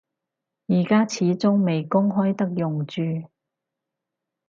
[0.65, 3.29] 而家始終未公開得用住